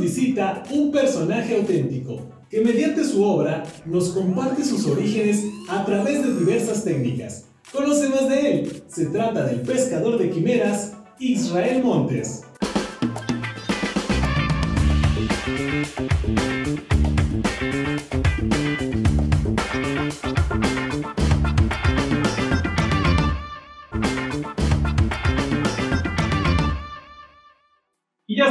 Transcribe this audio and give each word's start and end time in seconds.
visita 0.00 0.62
un 0.70 0.90
personaje 0.90 1.56
auténtico 1.56 2.20
que 2.48 2.60
mediante 2.60 3.04
su 3.04 3.22
obra 3.22 3.64
nos 3.84 4.10
comparte 4.10 4.64
sus 4.64 4.86
orígenes 4.86 5.44
a 5.68 5.84
través 5.84 6.22
de 6.22 6.38
diversas 6.38 6.84
técnicas. 6.84 7.46
Conoce 7.72 8.08
más 8.08 8.28
de 8.28 8.50
él. 8.50 8.82
Se 8.86 9.06
trata 9.06 9.44
del 9.44 9.60
pescador 9.62 10.18
de 10.18 10.30
quimeras, 10.30 10.92
Israel 11.18 11.82
Montes. 11.82 12.42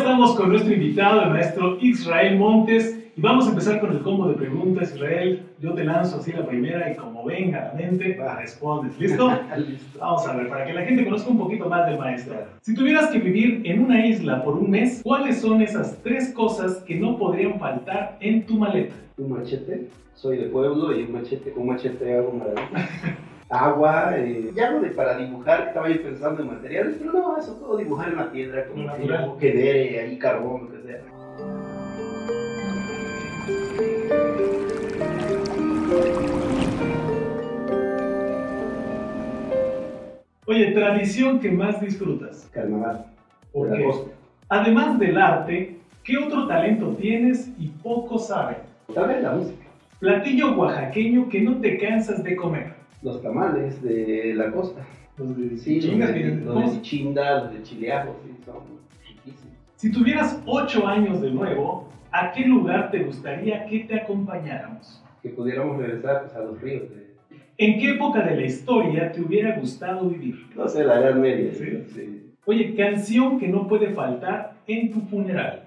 Estamos 0.05 0.35
con 0.35 0.49
nuestro 0.49 0.71
invitado, 0.71 1.23
el 1.23 1.31
maestro 1.31 1.79
Israel 1.81 2.37
Montes, 2.37 2.95
y 3.17 3.21
vamos 3.21 3.47
a 3.47 3.49
empezar 3.49 3.79
con 3.79 3.91
el 3.91 4.01
combo 4.01 4.27
de 4.27 4.35
preguntas. 4.35 4.93
Israel, 4.93 5.41
yo 5.59 5.73
te 5.73 5.83
lanzo 5.83 6.17
así 6.17 6.31
la 6.31 6.45
primera 6.45 6.91
y 6.91 6.95
como 6.95 7.25
venga 7.25 7.63
a 7.63 7.65
la 7.69 7.73
mente, 7.73 8.15
respondes. 8.37 8.99
¿Listo? 8.99 9.31
Listo. 9.57 9.99
Vamos 9.99 10.27
a 10.27 10.35
ver, 10.35 10.47
para 10.47 10.67
que 10.67 10.73
la 10.73 10.83
gente 10.83 11.05
conozca 11.05 11.31
un 11.31 11.39
poquito 11.39 11.67
más 11.67 11.87
del 11.87 11.97
maestro. 11.97 12.35
Si 12.61 12.75
tuvieras 12.75 13.07
que 13.07 13.17
vivir 13.17 13.63
en 13.65 13.83
una 13.83 14.05
isla 14.05 14.43
por 14.43 14.53
un 14.53 14.69
mes, 14.69 15.01
¿cuáles 15.03 15.41
son 15.41 15.63
esas 15.63 15.97
tres 16.03 16.31
cosas 16.33 16.83
que 16.85 16.99
no 16.99 17.17
podrían 17.17 17.59
faltar 17.59 18.17
en 18.19 18.45
tu 18.45 18.59
maleta? 18.59 18.93
Un 19.17 19.31
machete, 19.31 19.89
soy 20.13 20.37
de 20.37 20.49
pueblo 20.49 20.95
y 20.95 21.01
un 21.01 21.13
machete, 21.13 21.49
con 21.49 21.63
un 21.63 21.69
machete 21.69 22.15
hago 22.15 22.31
maravilla. 22.31 22.89
Agua, 23.49 24.17
eh, 24.17 24.51
ya 24.55 24.71
lo 24.71 24.79
de 24.79 24.89
para 24.89 25.17
dibujar, 25.17 25.67
estaba 25.67 25.87
yo 25.87 26.01
pensando 26.01 26.41
en 26.41 26.47
materiales, 26.47 26.95
pero 26.97 27.13
no, 27.13 27.37
eso 27.37 27.59
puedo 27.59 27.77
dibujar 27.77 28.09
en 28.09 28.15
la 28.15 28.31
piedra, 28.31 28.65
como 28.65 28.85
Natural. 28.85 29.23
algo 29.23 29.37
que 29.37 29.51
dé 29.51 29.99
ahí 29.99 30.17
carbón, 30.17 30.63
lo 30.63 30.71
que 30.71 30.87
sea. 30.87 31.01
Oye, 40.47 40.71
tradición 40.71 41.39
que 41.39 41.51
más 41.51 41.79
disfrutas. 41.81 42.49
Carnaval, 42.51 43.05
¿Por 43.51 43.71
qué? 43.71 43.91
Además 44.49 44.99
del 44.99 45.17
arte, 45.17 45.77
¿qué 46.03 46.17
otro 46.17 46.47
talento 46.47 46.95
tienes 46.99 47.49
y 47.59 47.67
pocos 47.67 48.27
saben? 48.27 48.57
Tal 48.93 49.07
vez 49.07 49.23
la 49.23 49.31
música, 49.31 49.65
Platillo 49.99 50.55
oaxaqueño 50.55 51.29
que 51.29 51.41
no 51.41 51.57
te 51.61 51.77
cansas 51.77 52.23
de 52.23 52.35
comer. 52.35 52.74
Los 53.05 53.21
tamales 53.21 53.81
de 53.83 54.33
la 54.35 54.51
costa. 54.51 54.81
Los 55.17 55.37
de 55.37 55.57
Sí, 55.57 55.79
los 55.79 56.09
de, 56.09 56.23
los 56.43 56.53
¿cómo 56.53 56.67
de 56.67 56.75
se- 56.75 56.81
chinda, 56.81 57.43
los 57.43 57.53
de 57.53 57.61
chileajo, 57.63 58.15
sí, 58.25 58.31
son 58.43 58.55
riquísimos. 59.07 59.53
Si 59.77 59.91
tuvieras 59.91 60.41
8 60.45 60.85
años 60.87 61.21
de 61.21 61.29
nuevo, 61.31 61.87
¿a 62.11 62.31
qué 62.31 62.45
lugar 62.45 62.89
te 62.91 62.99
gustaría 63.03 63.65
que 63.67 63.79
te 63.81 63.95
acompañáramos? 63.95 65.01
Que 65.21 65.29
pudiéramos 65.29 65.77
regresar 65.77 66.23
pues, 66.23 66.35
a 66.35 66.39
los 66.41 66.59
ríos 66.59 66.89
de, 66.89 67.05
¿En 67.57 67.79
qué 67.79 67.91
época 67.91 68.21
de 68.21 68.35
la 68.35 68.45
historia 68.45 69.11
te 69.13 69.21
hubiera 69.21 69.57
gustado 69.57 70.09
vivir? 70.09 70.45
no 70.55 70.67
sé, 70.67 70.83
la 70.83 70.99
Edad 70.99 71.15
Media. 71.15 71.53
Sí. 71.53 71.83
sí. 71.93 72.21
Oye, 72.45 72.75
canción 72.75 73.39
que 73.39 73.47
no 73.47 73.67
puede 73.67 73.89
faltar 73.91 74.55
en 74.67 74.91
tu 74.91 74.99
funeral. 75.01 75.61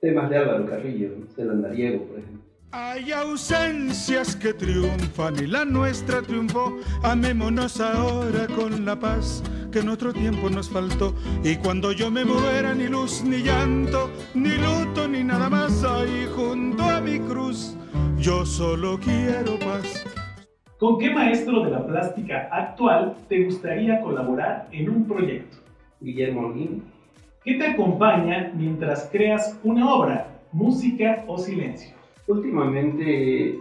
Temas 0.00 0.28
de 0.30 0.36
Álvaro 0.36 0.64
Carrillo, 0.66 1.08
¿no? 1.18 1.42
el 1.42 1.50
andariego, 1.50 2.04
por 2.04 2.18
ejemplo. 2.18 2.43
Hay 2.76 3.12
ausencias 3.12 4.34
que 4.34 4.52
triunfan 4.52 5.36
y 5.38 5.46
la 5.46 5.64
nuestra 5.64 6.22
triunfó. 6.22 6.76
Amémonos 7.04 7.80
ahora 7.80 8.48
con 8.48 8.84
la 8.84 8.98
paz 8.98 9.44
que 9.70 9.78
en 9.78 9.90
otro 9.90 10.12
tiempo 10.12 10.50
nos 10.50 10.70
faltó. 10.70 11.14
Y 11.44 11.54
cuando 11.54 11.92
yo 11.92 12.10
me 12.10 12.24
muera, 12.24 12.74
ni 12.74 12.88
luz, 12.88 13.22
ni 13.22 13.44
llanto, 13.44 14.10
ni 14.34 14.56
luto, 14.56 15.06
ni 15.06 15.22
nada 15.22 15.48
más 15.48 15.84
ahí 15.84 16.26
junto 16.34 16.82
a 16.82 17.00
mi 17.00 17.20
cruz. 17.20 17.76
Yo 18.18 18.44
solo 18.44 18.98
quiero 18.98 19.56
paz. 19.60 20.04
¿Con 20.80 20.98
qué 20.98 21.10
maestro 21.10 21.62
de 21.62 21.70
la 21.70 21.86
plástica 21.86 22.48
actual 22.50 23.14
te 23.28 23.44
gustaría 23.44 24.00
colaborar 24.00 24.66
en 24.72 24.90
un 24.90 25.06
proyecto? 25.06 25.58
Guillermo 26.00 26.48
Holguín, 26.48 26.82
¿Qué 27.44 27.54
te 27.54 27.68
acompaña 27.68 28.50
mientras 28.52 29.08
creas 29.12 29.60
una 29.62 29.94
obra, 29.94 30.26
música 30.50 31.24
o 31.28 31.38
silencio? 31.38 32.03
Últimamente 32.26 33.58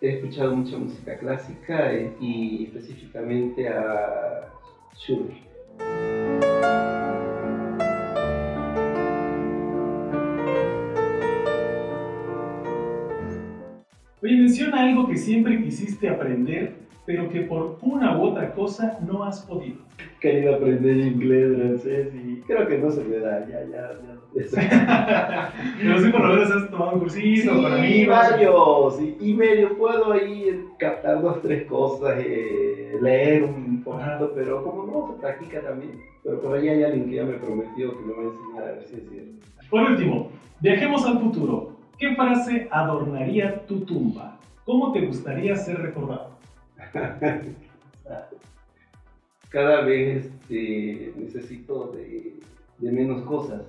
he 0.00 0.08
escuchado 0.08 0.56
mucha 0.56 0.78
música 0.78 1.18
clásica 1.18 1.92
y 2.18 2.64
específicamente 2.64 3.68
a 3.68 4.50
Schubert. 4.96 5.36
Oye, 14.22 14.36
menciona 14.36 14.80
algo 14.80 15.06
que 15.06 15.16
siempre 15.18 15.62
quisiste 15.62 16.08
aprender, 16.08 16.76
pero 17.04 17.28
que 17.28 17.42
por 17.42 17.78
una 17.82 18.18
u 18.18 18.22
otra 18.22 18.54
cosa 18.54 18.98
no 19.06 19.24
has 19.24 19.42
podido. 19.42 19.80
Querido 20.20 20.54
aprender 20.54 20.96
inglés, 20.96 21.54
francés 21.54 22.14
y 22.14 22.40
creo 22.46 22.66
que 22.66 22.78
no 22.78 22.90
se 22.90 23.04
me 23.04 23.18
da, 23.18 23.46
ya, 23.46 23.60
ya, 23.64 23.92
ya. 23.92 24.19
Pero 25.82 26.00
sí, 26.00 26.08
por 26.10 26.20
lo 26.20 26.34
menos 26.34 26.50
has 26.50 26.70
tomado 26.70 26.92
un 26.92 27.00
cursito 27.00 27.42
Sí, 27.42 27.48
con 27.62 27.72
amigos. 27.72 28.16
varios, 28.16 29.00
y, 29.02 29.16
y 29.30 29.34
medio 29.34 29.76
puedo 29.76 30.12
ahí 30.12 30.64
captar 30.78 31.20
dos, 31.20 31.42
tres 31.42 31.66
cosas, 31.66 32.14
eh, 32.18 32.96
leer 33.02 33.44
un 33.44 33.82
poquito, 33.82 34.32
pero 34.34 34.62
como 34.64 34.86
no 34.86 35.12
se 35.14 35.20
practica 35.20 35.60
también. 35.62 36.00
Pero 36.22 36.40
por 36.40 36.56
ahí 36.56 36.68
hay 36.68 36.82
alguien 36.84 37.08
que 37.10 37.16
ya 37.16 37.24
me 37.24 37.34
prometió 37.34 37.96
que 37.98 38.04
me 38.04 38.12
va 38.12 38.20
a 38.22 38.24
enseñar 38.26 38.62
a 38.62 38.72
ver 38.72 38.84
si 38.84 38.94
es 38.96 39.08
cierto. 39.08 39.46
Por 39.70 39.82
último, 39.82 40.30
viajemos 40.60 41.04
al 41.06 41.20
futuro. 41.20 41.72
¿Qué 41.98 42.14
frase 42.14 42.68
adornaría 42.70 43.66
tu 43.66 43.80
tumba? 43.80 44.38
¿Cómo 44.64 44.92
te 44.92 45.00
gustaría 45.06 45.54
ser 45.56 45.78
recordado? 45.82 46.30
Cada 49.50 49.80
vez 49.82 50.26
este, 50.26 51.12
necesito 51.16 51.88
de, 51.92 52.36
de 52.78 52.92
menos 52.92 53.22
cosas. 53.22 53.62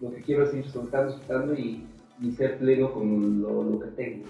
Lo 0.00 0.10
que 0.10 0.22
quiero 0.22 0.44
es 0.44 0.54
ir 0.54 0.66
soltando, 0.66 1.12
soltando 1.12 1.54
y, 1.54 1.84
ser 2.34 2.58
pleno 2.58 2.90
con 2.90 3.42
lo, 3.42 3.80
que 3.80 3.86
tengo. 4.02 4.24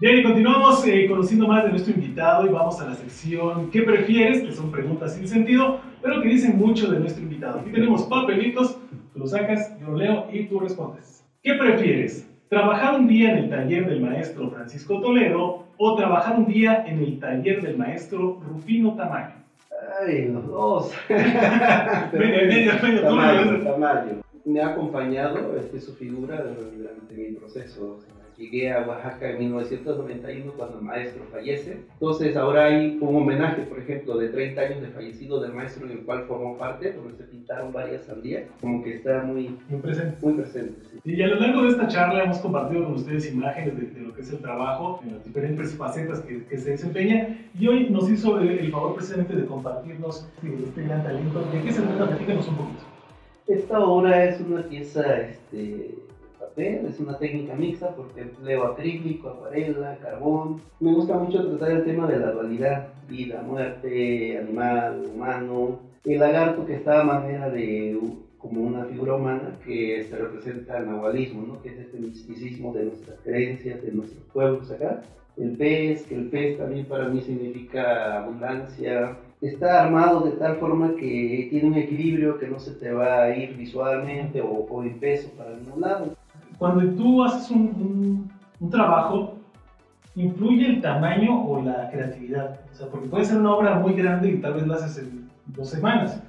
Bien, 0.00 0.18
y 0.18 0.22
continuamos 0.22 0.86
eh, 0.86 1.06
conociendo 1.06 1.46
más 1.46 1.64
de 1.64 1.70
nuestro 1.70 1.94
invitado 1.94 2.46
y 2.46 2.50
vamos 2.50 2.80
a 2.80 2.88
la 2.88 2.94
sección 2.94 3.70
¿Qué 3.70 3.82
prefieres? 3.82 4.42
Que 4.42 4.52
son 4.52 4.70
preguntas 4.70 5.14
sin 5.14 5.28
sentido, 5.28 5.80
pero 6.02 6.22
que 6.22 6.28
dicen 6.28 6.56
mucho 6.56 6.90
de 6.90 7.00
nuestro 7.00 7.22
invitado. 7.22 7.60
Aquí 7.60 7.70
tenemos 7.70 8.04
papelitos, 8.04 8.78
tú 9.12 9.18
los 9.18 9.30
sacas, 9.30 9.78
yo 9.78 9.88
lo 9.88 9.96
leo 9.96 10.28
y 10.32 10.44
tú 10.44 10.60
respondes. 10.60 11.22
¿Qué 11.42 11.54
prefieres? 11.54 12.30
¿Trabajar 12.48 12.98
un 12.98 13.08
día 13.08 13.32
en 13.32 13.38
el 13.44 13.50
taller 13.50 13.86
del 13.86 14.00
maestro 14.00 14.50
Francisco 14.50 15.00
Toledo 15.00 15.66
o 15.76 15.96
trabajar 15.96 16.38
un 16.38 16.46
día 16.46 16.84
en 16.86 16.98
el 16.98 17.18
taller 17.18 17.60
del 17.60 17.76
maestro 17.76 18.40
Rufino 18.40 18.94
Tamayo? 18.94 19.45
Ay, 20.00 20.28
los 20.28 20.46
dos. 20.46 20.92
Medio, 22.12 22.46
medio, 22.46 22.72
medio, 22.82 23.02
lo- 23.52 23.64
Tamayo. 23.72 24.12
Me 24.44 24.60
ha 24.60 24.68
acompañado 24.68 25.56
este, 25.58 25.80
su 25.80 25.94
figura 25.94 26.36
durante 26.42 27.14
mi 27.14 27.32
proceso. 27.36 27.96
O 27.96 28.00
sea, 28.00 28.12
Llegué 28.38 28.70
a 28.70 28.86
Oaxaca 28.86 29.30
en 29.30 29.38
1991 29.38 30.52
cuando 30.58 30.78
el 30.78 30.84
maestro 30.84 31.24
fallece. 31.32 31.78
Entonces 31.94 32.36
ahora 32.36 32.66
hay 32.66 32.98
un 33.00 33.16
homenaje, 33.16 33.62
por 33.62 33.78
ejemplo, 33.78 34.18
de 34.18 34.28
30 34.28 34.60
años 34.60 34.82
de 34.82 34.88
fallecido 34.88 35.40
del 35.40 35.54
maestro 35.54 35.86
en 35.86 35.92
el 35.92 35.98
cual 36.04 36.24
formó 36.28 36.58
parte, 36.58 36.92
donde 36.92 37.16
se 37.16 37.24
pintaron 37.24 37.72
varias 37.72 38.02
sandías. 38.04 38.42
Como 38.60 38.84
que 38.84 38.96
está 38.96 39.22
muy, 39.22 39.56
Muy 39.70 39.80
presente. 39.80 40.18
muy 40.20 40.34
presente. 40.34 40.74
sí. 40.92 41.00
Y 41.06 41.22
a 41.22 41.28
lo 41.28 41.36
largo 41.36 41.62
de 41.62 41.68
esta 41.70 41.88
charla 41.88 42.24
hemos 42.24 42.36
compartido 42.40 42.84
con 42.84 42.94
ustedes 42.96 43.32
imágenes 43.32 43.74
de, 43.74 43.86
de 43.86 44.05
que 44.16 44.22
es 44.22 44.30
el 44.32 44.38
trabajo, 44.38 45.00
en 45.04 45.14
las 45.14 45.24
diferentes 45.24 45.76
facetas 45.76 46.20
que, 46.20 46.44
que 46.44 46.58
se 46.58 46.70
desempeña, 46.70 47.38
y 47.58 47.68
hoy 47.68 47.90
nos 47.90 48.10
hizo 48.10 48.40
el, 48.40 48.48
el 48.48 48.72
favor 48.72 48.94
precisamente 48.94 49.36
de 49.36 49.46
compartirnos 49.46 50.26
este 50.42 50.82
gran 50.82 51.04
talento. 51.04 51.44
¿De 51.52 51.62
qué 51.62 51.72
se 51.72 51.82
trata? 51.82 52.08
Platícanos 52.08 52.48
un 52.48 52.56
poquito. 52.56 52.82
Esta 53.46 53.78
obra 53.78 54.24
es 54.24 54.40
una 54.40 54.62
pieza 54.62 55.20
este, 55.20 55.94
papel, 56.40 56.86
es 56.86 56.98
una 56.98 57.16
técnica 57.16 57.54
mixta 57.54 57.94
porque 57.94 58.22
empleo 58.22 58.64
acrílico, 58.64 59.28
acuarela, 59.28 59.98
carbón. 59.98 60.60
Me 60.80 60.92
gusta 60.92 61.16
mucho 61.16 61.46
tratar 61.46 61.70
el 61.70 61.84
tema 61.84 62.08
de 62.08 62.18
la 62.18 62.32
dualidad, 62.32 62.88
vida, 63.08 63.42
muerte, 63.42 64.38
animal, 64.38 65.04
humano. 65.14 65.78
El 66.04 66.18
lagarto 66.18 66.66
que 66.66 66.74
está 66.74 67.02
a 67.02 67.04
manera 67.04 67.50
de 67.50 67.96
como 68.48 68.62
una 68.62 68.84
figura 68.84 69.14
humana 69.16 69.52
que 69.64 70.04
se 70.08 70.16
representa 70.16 70.78
el 70.78 70.86
nahualismo, 70.86 71.42
¿no? 71.46 71.62
que 71.62 71.70
es 71.70 71.78
este 71.78 71.98
misticismo 71.98 72.72
de 72.72 72.84
nuestras 72.84 73.18
creencias, 73.24 73.82
de 73.82 73.92
nuestros 73.92 74.22
pueblos 74.32 74.70
acá. 74.70 75.02
El 75.36 75.50
pez, 75.50 76.04
que 76.04 76.14
el 76.14 76.28
pez 76.28 76.56
también 76.58 76.86
para 76.86 77.08
mí 77.08 77.20
significa 77.20 78.22
abundancia, 78.22 79.16
está 79.42 79.82
armado 79.84 80.20
de 80.20 80.32
tal 80.32 80.56
forma 80.56 80.94
que 80.96 81.48
tiene 81.50 81.68
un 81.68 81.74
equilibrio 81.74 82.38
que 82.38 82.48
no 82.48 82.58
se 82.58 82.72
te 82.72 82.90
va 82.92 83.24
a 83.24 83.36
ir 83.36 83.54
visualmente 83.56 84.40
o, 84.40 84.48
o 84.48 84.82
en 84.82 84.98
peso 84.98 85.28
para 85.36 85.54
ningún 85.56 85.80
lado. 85.82 86.14
Cuando 86.58 86.90
tú 86.94 87.22
haces 87.22 87.50
un, 87.50 87.60
un- 87.60 88.30
un 88.60 88.70
trabajo, 88.70 89.34
¿influye 90.14 90.66
el 90.66 90.80
tamaño 90.80 91.44
o 91.46 91.60
la 91.62 91.90
creatividad? 91.90 92.60
O 92.72 92.74
sea, 92.74 92.86
porque 92.88 93.08
puede 93.08 93.26
ser 93.26 93.38
una 93.38 93.54
obra 93.54 93.78
muy 93.78 93.92
grande 93.92 94.30
y 94.30 94.38
tal 94.38 94.54
vez 94.54 94.66
la 94.66 94.76
haces 94.76 94.98
en 95.04 95.28
dos 95.54 95.68
semanas, 95.68 96.22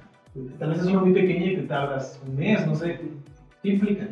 Tal 0.58 0.70
vez 0.70 0.80
es 0.80 0.86
una 0.86 1.00
muy 1.00 1.12
pequeña 1.12 1.46
y 1.46 1.56
te 1.56 1.62
tardas 1.62 2.20
un 2.26 2.36
mes, 2.36 2.66
no 2.66 2.74
sé. 2.74 2.98
¿Qué 3.62 3.68
implica? 3.70 4.08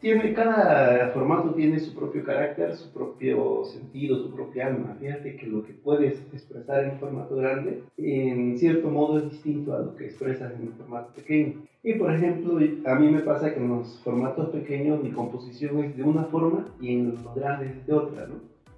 Tiene, 0.00 0.32
cada 0.32 1.08
formato 1.08 1.50
tiene 1.54 1.80
su 1.80 1.92
propio 1.92 2.22
carácter, 2.22 2.72
su 2.76 2.92
propio 2.92 3.64
sentido, 3.64 4.16
su 4.16 4.30
propia 4.30 4.68
alma. 4.68 4.96
Fíjate 5.00 5.34
que 5.34 5.46
lo 5.46 5.64
que 5.64 5.72
puedes 5.72 6.20
expresar 6.32 6.84
en 6.84 6.98
formato 6.98 7.34
grande, 7.34 7.82
en 7.96 8.56
cierto 8.56 8.90
modo 8.90 9.18
es 9.18 9.30
distinto 9.30 9.74
a 9.74 9.80
lo 9.80 9.96
que 9.96 10.04
expresas 10.04 10.52
en 10.54 10.68
un 10.68 10.72
formato 10.74 11.12
pequeño. 11.14 11.54
Y 11.82 11.94
por 11.94 12.14
ejemplo, 12.14 12.58
a 12.84 12.94
mí 12.94 13.08
me 13.08 13.20
pasa 13.20 13.52
que 13.52 13.58
en 13.58 13.70
los 13.70 13.98
formatos 14.04 14.50
pequeños 14.50 15.02
mi 15.02 15.10
composición 15.10 15.82
es 15.82 15.96
de 15.96 16.04
una 16.04 16.24
forma 16.24 16.64
y 16.80 16.92
en 16.92 17.14
los 17.14 17.34
grandes 17.34 17.70
es 17.70 17.86
de 17.86 17.92
otra, 17.92 18.26
¿no? 18.28 18.34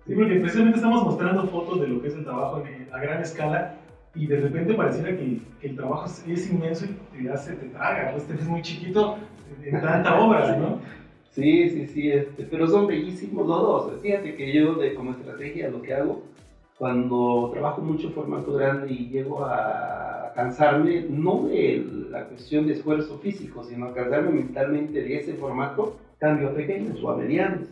Sí, 0.07 0.15
porque 0.15 0.37
precisamente 0.37 0.79
estamos 0.79 1.05
mostrando 1.05 1.47
fotos 1.49 1.81
de 1.81 1.87
lo 1.87 2.01
que 2.01 2.09
es 2.09 2.15
el 2.15 2.25
trabajo 2.25 2.63
a 2.93 3.01
gran 3.01 3.21
escala 3.21 3.75
y 4.15 4.27
de 4.27 4.41
repente 4.41 4.75
pareciera 4.75 5.17
que, 5.17 5.41
el 5.63 5.77
trabajo 5.77 6.07
es, 6.07 6.51
inmenso 6.51 6.87
y 7.19 7.25
ya 7.25 7.37
se 7.37 7.55
te 7.55 7.67
traga, 7.67 8.15
este 8.17 8.35
es 8.35 8.49
muy 8.49 8.63
chiquito 8.63 9.19
en 9.65 9.81
tanta 9.81 10.21
obra, 10.21 10.57
¿no? 10.57 10.81
Sí, 11.31 11.71
sí, 11.71 11.87
sí, 11.87 12.11
este, 12.11 12.45
pero 12.45 12.67
son 12.67 12.87
bellísimos 12.89 13.47
los 13.47 13.61
dos. 13.63 14.01
Fíjate 14.03 14.35
que 14.35 14.53
yo 14.53 14.75
de, 14.75 14.95
como 14.95 15.13
estrategia 15.13 15.71
lo 15.71 15.81
que 15.81 15.95
hago, 15.95 16.23
cuando 16.77 17.51
trabajo 17.53 17.83
mucho 17.83 18.11
formato 18.11 18.55
grande 18.55 18.93
y 18.93 19.09
llego 19.11 19.45
a 19.45 20.33
cansarme, 20.35 21.07
no 21.09 21.47
de 21.47 21.87
la 22.11 22.25
cuestión 22.25 22.67
de 22.67 22.73
esfuerzo 22.73 23.19
físico, 23.19 23.63
sino 23.63 23.87
a 23.87 23.95
cansarme 23.95 24.31
mentalmente 24.31 25.03
de 25.03 25.19
ese 25.19 25.35
formato, 25.35 25.99
cambio 26.19 26.49
a 26.49 26.55
pequeños 26.55 27.03
o 27.03 27.11
a 27.11 27.17
medianos. 27.17 27.69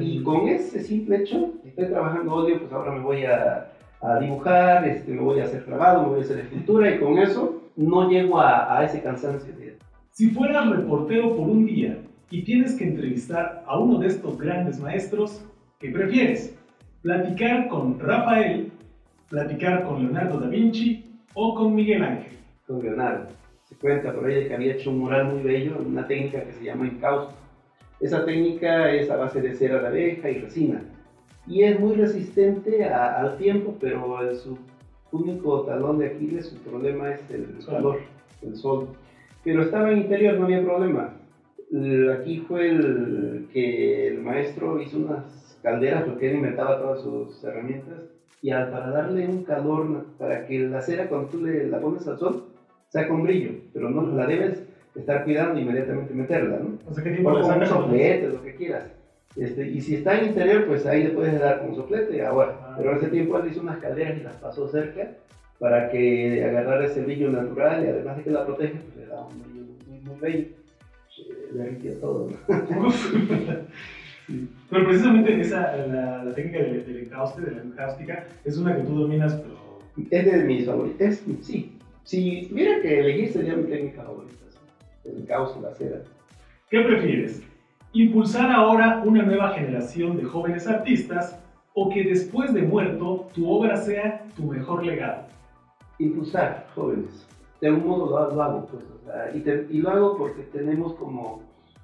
Y 0.00 0.22
con 0.22 0.48
ese 0.48 0.82
simple 0.82 1.18
hecho, 1.18 1.52
estoy 1.64 1.86
trabajando 1.86 2.32
audio, 2.32 2.58
pues 2.58 2.72
ahora 2.72 2.92
me 2.92 3.00
voy 3.00 3.24
a, 3.24 3.70
a 4.00 4.18
dibujar, 4.18 4.86
este, 4.88 5.12
me 5.12 5.20
voy 5.20 5.40
a 5.40 5.44
hacer 5.44 5.64
grabado, 5.66 6.02
me 6.02 6.08
voy 6.08 6.20
a 6.20 6.22
hacer 6.22 6.38
escultura 6.38 6.94
y 6.94 6.98
con 6.98 7.18
eso 7.18 7.62
no 7.76 8.08
llego 8.08 8.40
a, 8.40 8.78
a 8.78 8.84
ese 8.84 9.02
cansancio. 9.02 9.52
Si 10.10 10.30
fueras 10.30 10.70
reportero 10.70 11.36
por 11.36 11.46
un 11.46 11.66
día 11.66 11.98
y 12.30 12.42
tienes 12.42 12.74
que 12.74 12.84
entrevistar 12.84 13.62
a 13.66 13.78
uno 13.78 13.98
de 13.98 14.06
estos 14.06 14.38
grandes 14.38 14.80
maestros, 14.80 15.44
¿qué 15.78 15.90
prefieres? 15.90 16.56
¿Platicar 17.02 17.68
con 17.68 18.00
Rafael, 18.00 18.72
platicar 19.28 19.84
con 19.84 20.02
Leonardo 20.02 20.40
da 20.40 20.48
Vinci 20.48 21.04
o 21.34 21.54
con 21.54 21.74
Miguel 21.74 22.02
Ángel? 22.02 22.32
Con 22.66 22.82
Leonardo. 22.82 23.28
Se 23.64 23.76
cuenta 23.76 24.12
por 24.14 24.24
ahí 24.26 24.48
que 24.48 24.54
había 24.54 24.72
hecho 24.72 24.90
un 24.90 25.00
mural 25.00 25.26
muy 25.26 25.42
bello, 25.42 25.76
una 25.84 26.06
técnica 26.06 26.42
que 26.44 26.52
se 26.52 26.64
llama 26.64 26.86
encausto. 26.86 27.34
Esa 28.00 28.24
técnica 28.24 28.90
es 28.92 29.10
a 29.10 29.16
base 29.16 29.42
de 29.42 29.52
cera 29.54 29.80
de 29.80 29.86
abeja 29.86 30.30
y 30.30 30.38
resina. 30.38 30.80
Y 31.46 31.62
es 31.62 31.78
muy 31.78 31.94
resistente 31.94 32.84
al 32.84 33.36
tiempo, 33.38 33.74
pero 33.80 34.34
su 34.34 34.58
único 35.12 35.62
talón 35.62 35.98
de 35.98 36.06
Aquiles, 36.06 36.46
su 36.46 36.56
problema 36.56 37.10
es 37.10 37.20
el 37.30 37.46
calor, 37.64 38.00
el 38.42 38.56
sol. 38.56 38.88
Pero 39.44 39.62
estaba 39.62 39.92
en 39.92 39.98
interior, 39.98 40.38
no 40.38 40.46
había 40.46 40.62
problema 40.62 41.12
aquí 42.14 42.38
fue 42.38 42.68
el 42.68 43.46
que 43.52 44.08
el 44.08 44.20
maestro 44.20 44.80
hizo 44.80 44.98
unas 44.98 45.58
calderas 45.62 46.04
porque 46.04 46.30
él 46.30 46.36
inventaba 46.36 46.78
todas 46.78 47.02
sus 47.02 47.42
herramientas 47.42 48.04
y 48.42 48.50
para 48.50 48.90
darle 48.90 49.26
un 49.26 49.42
calor, 49.42 50.04
para 50.18 50.46
que 50.46 50.60
la 50.60 50.80
cera 50.80 51.08
cuando 51.08 51.28
tú 51.28 51.42
le, 51.42 51.66
la 51.66 51.80
pones 51.80 52.06
al 52.06 52.18
sol, 52.18 52.44
saca 52.88 53.12
un 53.12 53.24
brillo, 53.24 53.52
pero 53.72 53.88
no 53.88 54.14
la 54.14 54.26
debes 54.26 54.62
estar 54.94 55.24
cuidando 55.24 55.58
inmediatamente 55.58 56.14
meterla, 56.14 56.58
¿no? 56.58 56.78
O 56.88 56.94
sea, 56.94 57.02
¿qué 57.02 57.66
soplete, 57.66 58.28
lo 58.28 58.42
que 58.42 58.54
quieras. 58.54 58.84
Este, 59.36 59.68
y 59.68 59.80
si 59.80 59.96
está 59.96 60.18
en 60.18 60.28
interior, 60.28 60.66
pues 60.66 60.86
ahí 60.86 61.04
le 61.04 61.10
puedes 61.10 61.38
dar 61.38 61.60
con 61.60 61.74
soplete, 61.74 62.24
ahora. 62.24 62.58
Ah. 62.62 62.74
Pero 62.76 62.96
ese 62.96 63.08
tiempo 63.08 63.38
él 63.38 63.50
hizo 63.50 63.60
unas 63.60 63.78
calderas 63.78 64.18
y 64.18 64.22
las 64.22 64.36
pasó 64.36 64.66
cerca 64.68 65.10
para 65.58 65.90
que 65.90 66.44
agarrara 66.44 66.86
ese 66.86 67.02
brillo 67.02 67.30
natural 67.30 67.84
y 67.84 67.88
además 67.88 68.16
de 68.16 68.22
que 68.22 68.30
la 68.30 68.46
protege, 68.46 68.74
pues 68.74 68.96
le 68.96 69.06
da 69.06 69.22
un 69.22 69.42
brillo 69.42 69.64
muy, 69.86 70.00
muy 70.00 70.20
bello 70.20 70.46
derritía 71.52 72.00
todo. 72.00 72.30
Pero 74.70 74.84
precisamente 74.84 75.40
esa, 75.40 75.76
la, 75.86 76.24
la 76.24 76.34
técnica 76.34 76.58
del, 76.58 76.84
del 76.84 77.04
encauste, 77.04 77.42
de 77.42 77.52
la 77.52 77.62
encáustica, 77.62 78.26
es 78.44 78.58
una 78.58 78.76
que 78.76 78.82
tú 78.82 78.98
dominas, 78.98 79.34
pero... 79.34 79.54
Es 80.10 80.24
de 80.26 80.44
mis 80.44 80.66
favoritas, 80.66 81.22
sí. 81.42 81.78
Si 82.02 82.46
tuviera 82.48 82.82
que 82.82 82.98
elegir 83.00 83.32
sería 83.32 83.54
mi 83.54 83.64
técnica 83.64 84.02
favorita, 84.02 84.34
el 85.04 85.18
encauste, 85.18 85.60
la 85.60 85.72
cera. 85.74 86.02
¿Qué 86.68 86.80
prefieres? 86.80 87.40
¿Impulsar 87.92 88.50
ahora 88.50 89.02
una 89.04 89.22
nueva 89.22 89.50
generación 89.50 90.16
de 90.16 90.24
jóvenes 90.24 90.66
artistas 90.66 91.40
o 91.74 91.88
que 91.88 92.04
después 92.04 92.52
de 92.52 92.62
muerto 92.62 93.28
tu 93.34 93.50
obra 93.50 93.76
sea 93.76 94.24
tu 94.36 94.44
mejor 94.44 94.84
legado? 94.84 95.26
Impulsar 95.98 96.66
jóvenes. 96.74 97.26
De 97.60 97.68
algún 97.68 97.86
modo 97.86 98.10
lo, 98.10 98.42
hago, 98.42 98.66
pues 98.66 98.84
y, 99.70 99.78
lo 99.78 99.90
hago 99.90 100.18
porque 100.18 100.42
tenemos 100.42 100.94
como 100.94 101.40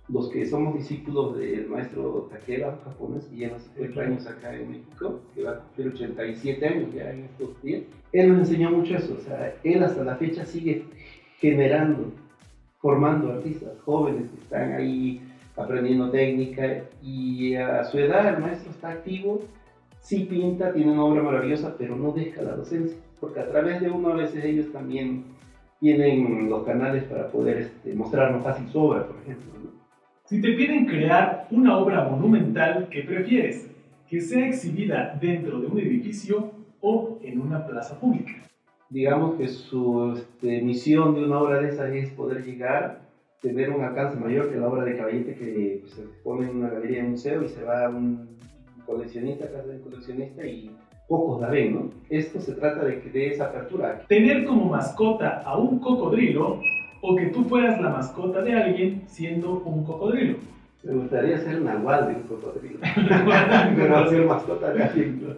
los 0.09 0.29
que 0.29 0.45
somos 0.45 0.75
discípulos 0.75 1.39
del 1.39 1.69
maestro 1.69 2.29
Takeda, 2.31 2.79
japonés, 2.85 3.25
que 3.27 3.37
lleva 3.37 3.59
50 3.59 4.01
años 4.01 4.27
acá 4.27 4.55
en 4.55 4.71
México, 4.71 5.21
que 5.35 5.45
va 5.45 5.53
a 5.53 5.59
cumplir 5.61 5.89
87 5.89 6.67
años 6.67 6.95
ya 6.95 7.11
en 7.11 7.25
estos 7.25 7.63
días, 7.63 7.83
él 8.13 8.29
nos 8.29 8.39
enseñó 8.41 8.71
mucho 8.71 8.97
eso, 8.97 9.15
o 9.15 9.21
sea, 9.21 9.55
él 9.63 9.83
hasta 9.83 10.05
la 10.05 10.17
fecha 10.17 10.45
sigue 10.45 10.85
generando, 11.39 12.13
formando 12.81 13.33
artistas 13.33 13.81
jóvenes 13.85 14.29
que 14.31 14.41
están 14.43 14.73
ahí 14.73 15.23
aprendiendo 15.57 16.11
técnica 16.11 16.85
y 17.03 17.55
a 17.55 17.85
su 17.85 17.99
edad 17.99 18.35
el 18.35 18.41
maestro 18.41 18.71
está 18.71 18.91
activo, 18.91 19.41
sí 20.01 20.27
pinta, 20.29 20.73
tiene 20.73 20.93
una 20.93 21.05
obra 21.05 21.23
maravillosa, 21.23 21.75
pero 21.79 21.97
no 21.97 22.13
deja 22.13 22.43
la 22.43 22.57
docencia, 22.57 22.97
porque 23.21 23.41
a 23.41 23.49
través 23.49 23.81
de 23.81 23.91
uno 23.91 24.11
a 24.11 24.17
veces 24.17 24.45
ellos 24.45 24.73
también 24.73 25.25
tienen 25.81 26.49
los 26.49 26.65
canales 26.65 27.05
para 27.05 27.29
poder 27.29 27.59
este, 27.59 27.95
mostrarnos 27.95 28.45
fácil 28.45 28.69
su 28.69 28.79
obra, 28.79 29.07
por 29.07 29.17
ejemplo. 29.23 29.53
Si 30.25 30.41
te 30.41 30.53
piden 30.53 30.87
crear 30.87 31.49
una 31.51 31.77
obra 31.77 32.09
monumental, 32.09 32.89
¿qué 32.91 33.03
prefieres? 33.03 33.69
¿Que 34.09 34.21
sea 34.21 34.47
exhibida 34.47 35.19
dentro 35.21 35.61
de 35.61 35.67
un 35.67 35.79
edificio 35.79 36.53
o 36.81 37.19
en 37.23 37.41
una 37.41 37.67
plaza 37.67 37.99
pública? 37.99 38.33
Digamos 38.89 39.37
que 39.37 39.49
su 39.49 40.15
este, 40.17 40.63
misión 40.63 41.15
de 41.15 41.25
una 41.25 41.39
obra 41.39 41.61
de 41.61 41.71
esas 41.71 41.91
es 41.91 42.11
poder 42.11 42.45
llegar, 42.45 43.02
tener 43.43 43.71
un 43.71 43.83
alcance 43.83 44.19
mayor 44.19 44.51
que 44.51 44.57
la 44.57 44.69
obra 44.69 44.85
de 44.85 44.97
Caballete 44.97 45.35
que 45.35 45.79
pues, 45.83 45.95
se 45.95 46.03
pone 46.23 46.49
en 46.49 46.59
una 46.59 46.71
galería 46.71 47.03
de 47.03 47.09
museo 47.11 47.43
y 47.43 47.49
se 47.49 47.65
va 47.65 47.87
a 47.87 47.89
un 47.91 48.39
coleccionista, 48.87 49.51
casa 49.51 49.69
de 49.69 49.81
coleccionista 49.81 50.47
y 50.47 50.71
pocos 51.09 51.41
la 51.41 51.49
ven, 51.51 51.75
¿no? 51.75 51.91
Esto 52.09 52.41
se 52.41 52.53
trata 52.55 52.85
de 52.85 53.01
de 53.01 53.27
esa 53.29 53.47
apertura. 53.47 54.01
Tener 54.09 54.47
como 54.47 54.67
mascota 54.67 55.43
a 55.45 55.59
un 55.59 55.81
cocodrilo 55.81 56.61
o 57.01 57.17
que 57.17 57.27
tú 57.27 57.45
fueras 57.45 57.81
la 57.81 57.91
mascota 57.91 58.43
de 58.43 58.55
alguien 58.55 59.03
siendo 59.07 59.59
un 59.65 59.85
cocodrilo. 59.85 60.39
Me 60.85 60.95
gustaría 60.95 61.39
ser 61.39 61.61
nahual 61.61 62.09
de 62.09 62.15
un 62.15 62.23
cocodrilo. 62.23 62.79
Pero 63.77 64.09
ser 64.09 64.25
mascota 64.25 64.73
de 64.73 64.85
alguien, 64.85 65.37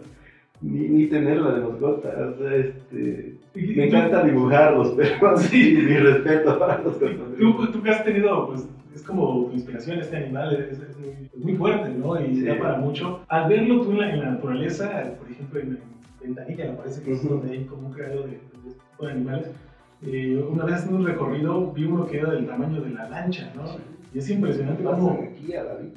ni, 0.65 0.87
ni 0.89 1.07
tenerla 1.07 1.51
de 1.51 1.61
mascota. 1.61 2.09
O 2.09 2.37
sea, 2.37 2.55
este, 2.55 3.35
me 3.53 3.85
encanta 3.85 4.23
dibujarlos, 4.23 4.93
pero 4.97 5.37
sí, 5.37 5.77
mi 5.87 5.97
respeto 5.97 6.59
para 6.59 6.81
los. 6.81 6.99
Tú, 6.99 7.71
tú 7.71 7.81
que 7.81 7.89
has 7.89 8.03
tenido 8.03 8.47
pues, 8.47 8.67
es 8.93 9.03
como 9.03 9.45
tu 9.45 9.53
inspiración, 9.53 9.99
este 9.99 10.17
animal 10.17 10.67
es, 10.71 10.79
muy, 11.37 11.55
fuerte, 11.55 11.89
¿no? 11.89 12.19
Y 12.19 12.37
se 12.37 12.47
da 12.47 12.57
para 12.57 12.77
mucho. 12.77 13.21
Al 13.27 13.49
verlo 13.49 13.81
tú 13.81 13.91
en 13.91 13.99
la, 13.99 14.31
naturaleza, 14.31 15.15
por 15.19 15.29
ejemplo, 15.29 15.59
en, 15.59 15.79
Ventanilla, 16.21 16.71
me 16.71 16.77
parece 16.77 17.03
que 17.03 17.11
es 17.11 17.29
donde 17.29 17.51
hay 17.51 17.65
como 17.65 17.87
un 17.87 17.93
creador 17.93 18.23
de, 18.23 18.31
de, 18.31 18.37
este 18.69 19.05
de 19.05 19.11
animales, 19.11 19.51
eh, 20.01 20.43
una 20.49 20.65
vez 20.65 20.75
haciendo 20.75 20.99
un 20.99 21.05
recorrido 21.05 21.71
vi 21.71 21.83
uno 21.83 22.07
que 22.07 22.17
era 22.17 22.31
del 22.31 22.47
tamaño 22.47 22.81
de 22.81 22.89
la 22.91 23.09
lancha, 23.09 23.51
¿no? 23.55 23.63
Y 24.13 24.19
es 24.19 24.29
impresionante 24.29 24.83
cómo... 24.83 25.27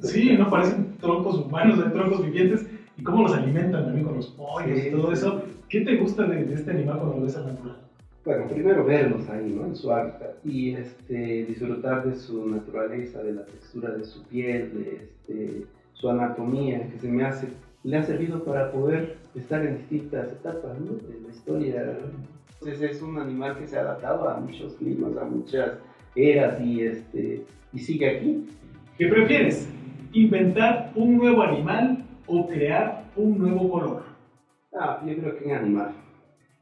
Sí, 0.01 0.35
¿no? 0.37 0.49
Parecen 0.49 0.97
troncos 0.99 1.39
humanos, 1.45 1.79
hay 1.83 1.91
troncos 1.93 2.25
vivientes, 2.25 2.67
y 2.99 3.03
cómo 3.03 3.23
los 3.23 3.33
alimentan 3.33 3.85
también 3.85 4.05
con 4.05 4.17
los 4.17 4.27
pollos 4.27 4.77
y 4.77 4.91
todo 4.91 5.11
eso. 5.11 5.43
¿Qué 5.69 5.81
te 5.81 5.97
gusta 5.97 6.23
de, 6.23 6.43
de 6.45 6.53
este 6.53 6.71
animal 6.71 6.97
cuando 6.97 7.17
lo 7.17 7.23
ves 7.23 7.37
al 7.37 7.47
natural? 7.47 7.77
bueno, 8.25 8.47
primero 8.47 8.85
verlos 8.85 9.27
ahí, 9.29 9.51
¿no? 9.51 9.65
En 9.65 9.75
su 9.75 9.91
hábitat 9.91 10.35
y 10.45 10.75
este, 10.75 11.45
disfrutar 11.45 12.05
de 12.05 12.15
su 12.15 12.47
naturaleza, 12.47 13.23
de 13.23 13.33
la 13.33 13.45
textura 13.45 13.91
de 13.91 14.03
su 14.03 14.23
piel, 14.25 14.71
de 14.73 14.95
este, 14.95 15.65
su 15.93 16.09
anatomía, 16.09 16.87
que 16.89 16.99
se 16.99 17.07
me 17.07 17.23
hace, 17.23 17.47
le 17.83 17.97
ha 17.97 18.03
servido 18.03 18.43
para 18.43 18.71
poder 18.71 19.17
estar 19.33 19.65
en 19.65 19.77
distintas 19.77 20.31
etapas, 20.31 20.79
¿no? 20.79 20.91
De 20.91 21.19
la 21.21 21.29
historia. 21.29 21.97
Entonces 22.59 22.97
es 22.97 23.01
un 23.01 23.17
animal 23.17 23.57
que 23.57 23.65
se 23.65 23.77
ha 23.77 23.81
adaptado 23.81 24.29
a 24.29 24.39
muchos 24.39 24.73
climas, 24.73 25.17
a 25.17 25.25
muchas 25.25 25.79
eras 26.15 26.61
y, 26.61 26.81
este, 26.81 27.43
y 27.73 27.79
sigue 27.79 28.17
aquí. 28.17 28.47
¿Qué 28.97 29.07
prefieres? 29.07 29.67
¿Inventar 30.11 30.91
un 30.95 31.17
nuevo 31.17 31.41
animal 31.41 32.03
o 32.29 32.47
crear 32.47 33.03
un 33.15 33.37
nuevo 33.37 33.69
color? 33.69 34.03
Ah, 34.73 35.01
yo 35.05 35.15
creo 35.15 35.35
que 35.35 35.45
un 35.45 35.51
animal 35.51 35.93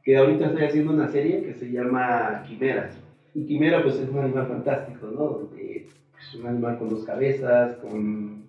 que 0.08 0.16
ahorita 0.16 0.46
estoy 0.46 0.64
haciendo 0.64 0.94
una 0.94 1.08
serie 1.08 1.42
que 1.42 1.52
se 1.52 1.70
llama 1.70 2.42
Quimeras. 2.46 2.98
Y 3.34 3.44
Quimera 3.44 3.82
pues 3.82 3.98
es 3.98 4.08
un 4.08 4.20
animal 4.20 4.46
fantástico, 4.46 5.06
¿no? 5.06 5.42
es 5.54 5.84
pues, 6.12 6.34
un 6.34 6.46
animal 6.46 6.78
con 6.78 6.88
dos 6.88 7.04
cabezas, 7.04 7.76
con, 7.76 8.48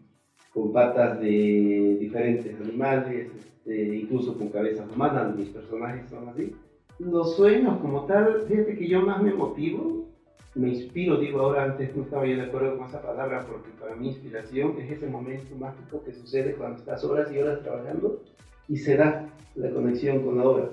con 0.53 0.71
patas 0.71 1.19
de 1.19 1.97
diferentes 1.99 2.57
animales, 2.61 3.27
este, 3.37 3.97
incluso 3.97 4.37
con 4.37 4.47
cabezas 4.47 4.89
humanas, 4.89 5.35
mis 5.35 5.49
personajes 5.49 6.09
son 6.09 6.29
así. 6.29 6.55
Los 6.97 7.35
sueños 7.35 7.77
como 7.79 8.05
tal, 8.05 8.45
fíjate 8.47 8.77
que 8.77 8.87
yo 8.87 9.01
más 9.01 9.21
me 9.21 9.33
motivo 9.33 10.08
me 10.55 10.69
inspiro, 10.69 11.17
digo 11.17 11.41
ahora 11.41 11.63
antes 11.63 11.95
no 11.95 12.03
estaba 12.03 12.25
yo 12.25 12.35
de 12.35 12.43
acuerdo 12.43 12.77
con 12.77 12.87
esa 12.87 13.01
palabra 13.01 13.45
porque 13.47 13.69
para 13.79 13.95
mí 13.95 14.09
inspiración 14.09 14.75
es 14.79 14.91
ese 14.91 15.07
momento 15.07 15.55
mágico 15.55 16.03
que 16.03 16.13
sucede 16.13 16.53
cuando 16.53 16.79
estás 16.79 17.03
horas 17.03 17.31
y 17.31 17.37
horas 17.37 17.61
trabajando 17.61 18.21
y 18.67 18.77
se 18.77 18.97
da 18.97 19.27
la 19.55 19.69
conexión 19.69 20.23
con 20.23 20.37
la 20.37 20.45
obra. 20.45 20.69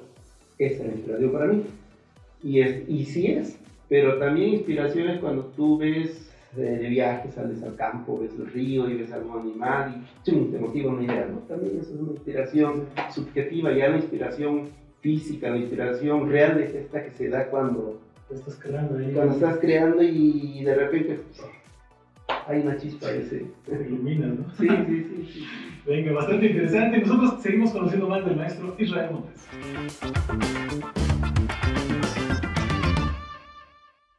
Esa 0.58 0.82
es 0.82 0.88
la 0.88 0.94
inspiración 0.94 1.32
para 1.32 1.46
mí. 1.46 1.62
Y, 2.42 2.60
es, 2.60 2.88
y 2.88 3.04
sí 3.04 3.26
es, 3.26 3.58
pero 3.88 4.18
también 4.18 4.54
inspiración 4.54 5.08
es 5.08 5.20
cuando 5.20 5.44
tú 5.56 5.78
ves 5.78 6.30
eh, 6.56 6.60
de 6.60 6.88
viaje, 6.88 7.30
sales 7.30 7.62
al 7.62 7.76
campo, 7.76 8.18
ves 8.18 8.32
el 8.38 8.46
río 8.46 8.88
y 8.88 8.94
ves 8.94 9.12
algún 9.12 9.40
animal 9.40 9.94
y 9.96 10.30
¡chum! 10.30 10.50
te 10.50 10.58
motiva 10.58 10.92
una 10.92 11.02
idea, 11.02 11.26
¿no? 11.26 11.40
También 11.40 11.78
eso 11.80 11.92
es 11.94 12.00
una 12.00 12.12
inspiración 12.12 12.84
subjetiva, 13.12 13.72
ya 13.72 13.88
la 13.88 13.96
inspiración 13.96 14.70
física, 15.00 15.50
la 15.50 15.58
inspiración 15.58 16.30
real 16.30 16.58
es 16.60 16.74
esta 16.74 17.04
que 17.04 17.10
se 17.10 17.28
da 17.28 17.48
cuando 17.48 18.00
estás 18.30 18.56
creando 18.56 18.98
ahí. 18.98 19.12
Cuando 19.12 19.34
estás 19.34 19.58
creando 19.58 20.02
y 20.02 20.62
de 20.64 20.74
repente 20.74 21.20
hay 22.46 22.60
una 22.60 22.76
chispa 22.76 23.12
y 23.12 23.22
se 23.22 23.46
ilumina, 23.68 24.26
¿no? 24.26 24.50
Sí, 24.54 24.68
sí, 24.68 25.04
sí, 25.04 25.30
sí. 25.32 25.46
Venga, 25.86 26.12
bastante 26.12 26.46
interesante. 26.46 26.98
Nosotros 26.98 27.42
seguimos 27.42 27.70
conociendo 27.70 28.08
más 28.08 28.24
del 28.24 28.36
maestro 28.36 28.74
Israel 28.78 29.10
Montes. 29.12 29.48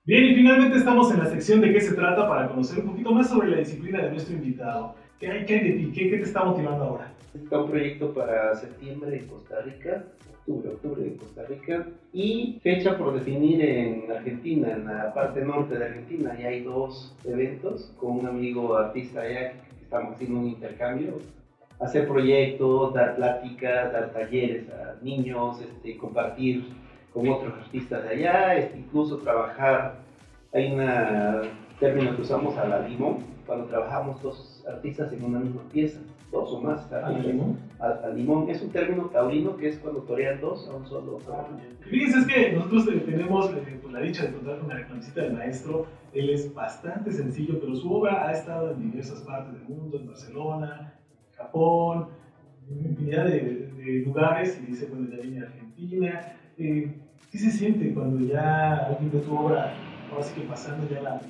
Bien, 0.05 0.23
y 0.23 0.35
finalmente 0.35 0.77
estamos 0.77 1.11
en 1.11 1.19
la 1.19 1.25
sección 1.25 1.59
de 1.59 1.73
qué 1.73 1.81
se 1.81 1.93
trata 1.93 2.27
para 2.27 2.47
conocer 2.47 2.79
un 2.79 2.91
poquito 2.91 3.11
más 3.11 3.29
sobre 3.29 3.49
la 3.49 3.57
disciplina 3.57 4.01
de 4.01 4.11
nuestro 4.11 4.35
invitado. 4.35 4.95
¿Qué 5.19 5.27
hay, 5.27 5.45
de 5.45 5.45
ti? 5.45 5.91
¿Qué, 5.93 6.09
¿Qué 6.09 6.17
te 6.17 6.24
está 6.24 6.43
motivando 6.43 6.83
ahora? 6.83 7.12
Está 7.33 7.59
un 7.59 7.69
proyecto 7.69 8.13
para 8.13 8.55
septiembre 8.55 9.17
en 9.17 9.27
Costa 9.27 9.62
Rica 9.62 10.03
octubre, 10.47 10.69
octubre 10.69 11.07
en 11.07 11.17
Costa 11.17 11.43
Rica 11.47 11.86
y 12.13 12.59
fecha 12.63 12.97
por 12.97 13.13
definir 13.13 13.62
en 13.62 14.12
Argentina, 14.12 14.71
en 14.71 14.86
la 14.86 15.13
parte 15.13 15.41
norte 15.41 15.77
de 15.77 15.86
Argentina. 15.86 16.36
Y 16.39 16.43
hay 16.43 16.63
dos 16.63 17.15
eventos 17.25 17.93
con 18.00 18.19
un 18.19 18.27
amigo 18.27 18.75
artista 18.77 19.21
allá 19.21 19.51
que 19.51 19.83
estamos 19.83 20.15
haciendo 20.15 20.39
un 20.39 20.47
intercambio, 20.47 21.19
hacer 21.79 22.07
proyectos, 22.07 22.93
dar 22.93 23.15
pláticas, 23.15 23.91
dar 23.91 24.12
talleres 24.12 24.69
a 24.69 24.95
niños, 25.03 25.62
este, 25.62 25.97
compartir 25.97 26.65
con 27.13 27.27
otros 27.27 27.53
artistas 27.53 28.03
de 28.03 28.09
allá, 28.09 28.55
este, 28.55 28.79
incluso 28.79 29.17
trabajar. 29.17 30.00
Hay 30.53 30.71
un 30.71 30.79
término 31.79 32.15
que 32.15 32.22
usamos 32.22 32.57
a 32.57 32.67
la 32.67 32.88
limón, 32.88 33.17
cuando 33.46 33.65
trabajamos 33.65 34.22
dos 34.22 34.65
artistas 34.67 35.12
en 35.13 35.24
una 35.24 35.39
misma 35.39 35.62
pieza 35.72 36.00
dos 36.31 36.51
o 36.51 36.62
más 36.62 36.91
¿Al 36.91 37.25
limón? 37.25 37.57
Al, 37.79 38.15
limón. 38.15 38.50
Es 38.50 38.62
un 38.62 38.69
término 38.69 39.05
taurino 39.05 39.55
que 39.55 39.69
es 39.69 39.77
cuando 39.79 40.01
torean 40.01 40.41
dos 40.41 40.67
a 40.67 40.75
un 40.75 40.86
solo. 40.86 41.19
Fíjense, 41.81 42.19
es 42.19 42.27
que 42.27 42.51
nosotros 42.53 42.88
eh, 42.89 43.03
tenemos 43.05 43.50
eh, 43.51 43.79
pues, 43.81 43.93
la 43.93 44.00
dicha 44.01 44.25
de 44.25 44.34
contar 44.34 44.60
con 44.60 44.69
la 44.69 44.96
visita 44.96 45.22
del 45.22 45.34
maestro. 45.34 45.86
Él 46.13 46.29
es 46.29 46.53
bastante 46.53 47.12
sencillo, 47.12 47.60
pero 47.60 47.75
su 47.75 47.91
obra 47.91 48.27
ha 48.27 48.31
estado 48.31 48.72
en 48.72 48.91
diversas 48.91 49.22
partes 49.22 49.53
del 49.53 49.63
mundo, 49.63 49.98
en 49.98 50.07
Barcelona, 50.07 50.93
en 51.29 51.38
Japón, 51.38 52.07
en 52.69 52.91
infinidad 52.91 53.25
de, 53.25 54.03
lugares, 54.05 54.60
y 54.62 54.72
dice, 54.72 54.88
bueno, 54.88 55.07
ya 55.10 55.22
viene 55.22 55.41
a 55.41 55.43
Argentina. 55.43 56.34
Eh, 56.57 56.93
¿Qué 57.31 57.38
se 57.38 57.51
siente 57.51 57.93
cuando 57.93 58.19
ya 58.25 58.88
alguien 58.88 59.12
de 59.12 59.19
tu 59.19 59.38
obra, 59.38 59.74
ahora 60.12 60.24
sí 60.24 60.39
que 60.39 60.48
pasando 60.48 60.88
ya 60.89 61.01
la, 61.01 61.22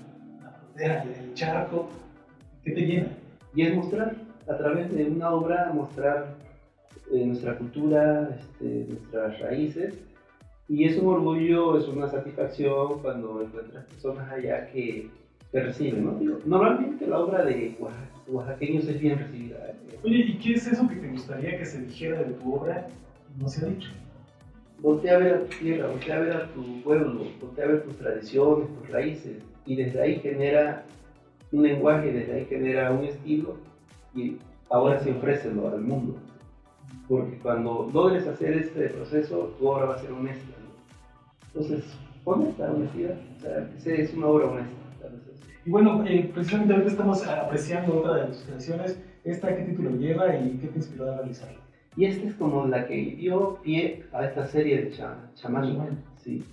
la 0.77 1.01
frontera, 1.01 1.03
el 1.03 1.34
charco, 1.34 1.89
qué 2.63 2.72
te 2.72 2.81
llena? 2.81 3.17
Y 3.55 3.63
es 3.63 3.75
mostrar 3.75 4.15
a 4.48 4.57
través 4.57 4.93
de 4.93 5.05
una 5.05 5.31
obra 5.31 5.72
mostrar 5.74 6.36
eh, 7.12 7.25
nuestra 7.25 7.57
cultura, 7.57 8.38
este, 8.39 8.86
nuestras 8.88 9.39
raíces. 9.39 9.96
Y 10.69 10.84
es 10.84 10.98
un 10.98 11.07
orgullo, 11.07 11.77
es 11.77 11.88
una 11.88 12.10
satisfacción 12.10 13.00
cuando 13.01 13.41
encuentras 13.41 13.86
personas 13.86 14.29
allá 14.31 14.67
que 14.67 15.10
te 15.51 15.62
reciben. 15.62 16.03
¿no? 16.03 16.39
normalmente 16.46 17.07
la 17.07 17.19
obra 17.19 17.46
de 17.46 17.77
oaxaqueños 18.27 18.88
es 18.88 19.00
bien 19.00 19.17
recibida. 19.17 19.69
¿eh? 19.69 20.00
Oye, 20.03 20.17
¿y 20.17 20.38
qué 20.39 20.53
es 20.53 20.67
eso 20.67 20.88
que 20.88 20.96
te 20.96 21.07
gustaría 21.07 21.57
que 21.57 21.65
se 21.65 21.81
dijera 21.81 22.22
de 22.22 22.34
tu 22.34 22.53
obra 22.53 22.88
y 23.34 23.41
no 23.41 23.48
se 23.48 23.65
ha 23.65 23.69
dicho? 23.69 23.89
Voltea 24.79 25.15
a 25.15 25.19
ver 25.19 25.34
a 25.34 25.39
tu 25.39 25.57
tierra, 25.57 25.88
voltea 25.88 26.15
a 26.17 26.19
ver 26.19 26.34
a 26.34 26.48
tu 26.53 26.81
pueblo, 26.84 27.24
voltea 27.41 27.63
a 27.63 27.67
ver 27.69 27.84
tus 27.84 27.98
tradiciones, 27.98 28.67
tus 28.77 28.89
raíces. 28.89 29.38
Y 29.68 29.76
desde 29.76 30.02
ahí 30.02 30.20
genera 30.22 30.86
un 31.52 31.64
lenguaje, 31.64 32.12
desde 32.12 32.34
ahí 32.34 32.46
genera 32.46 32.92
un 32.92 33.04
estilo 33.04 33.58
y 34.16 34.38
ahora 34.70 35.00
sí 35.00 35.12
ofrécelo 35.12 35.68
al 35.68 35.82
mundo. 35.82 36.16
Porque 37.08 37.38
cuando 37.38 37.90
logres 37.94 38.26
hacer 38.28 38.54
este 38.58 38.90
proceso, 38.90 39.54
tu 39.60 39.68
obra 39.68 39.86
va 39.86 39.96
a 39.96 40.00
ser 40.00 40.12
honesta. 40.12 40.56
Entonces, 41.48 41.84
honesta, 42.24 42.72
honestidad. 42.72 43.18
O 43.38 43.80
sea, 43.80 43.94
es 43.94 44.14
una 44.14 44.28
obra 44.28 44.48
honesta. 44.48 44.74
Y 45.66 45.70
bueno, 45.70 46.04
eh, 46.08 46.32
precisamente 46.34 46.74
ahorita 46.74 46.92
estamos 46.92 47.28
apreciando 47.28 48.00
otra 48.00 48.16
de 48.16 48.28
tus 48.28 48.38
creaciones. 48.44 48.98
¿Esta 49.26 49.54
qué 49.54 49.64
título 49.64 49.92
lleva 49.92 50.34
y 50.38 50.58
qué 50.62 50.68
te 50.68 50.78
inspiró 50.78 51.12
a 51.12 51.18
realizarla? 51.18 51.58
Y 51.98 52.06
esta 52.06 52.28
es 52.28 52.36
como 52.36 52.66
la 52.68 52.88
que 52.88 52.96
dio 52.96 53.60
pie 53.64 54.06
a 54.14 54.26
esta 54.26 54.46
serie 54.48 54.82
de 54.82 54.92
chamán. 55.36 56.04
Sí, 56.16 56.44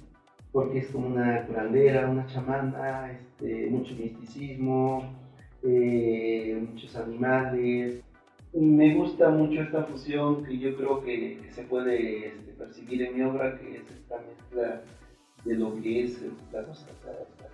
porque 0.54 0.78
es 0.78 0.86
como 0.86 1.08
una 1.08 1.44
curandera, 1.48 2.08
una 2.08 2.28
chamana, 2.28 3.10
este, 3.10 3.66
mucho 3.70 3.92
misticismo, 3.96 5.12
eh, 5.64 6.64
muchos 6.70 6.94
animales. 6.94 8.00
Me 8.52 8.94
gusta 8.94 9.30
mucho 9.30 9.62
esta 9.62 9.82
fusión 9.82 10.44
que 10.44 10.56
yo 10.56 10.76
creo 10.76 11.02
que, 11.02 11.40
se 11.50 11.64
puede 11.64 12.28
este, 12.28 12.52
percibir 12.52 13.02
en 13.02 13.16
mi 13.16 13.22
obra, 13.22 13.58
que 13.58 13.78
es 13.78 13.90
esta 13.90 14.14
mezcla 14.20 14.82
de 15.44 15.54
lo 15.56 15.74
que 15.82 16.04
es 16.04 16.22
las, 16.52 16.86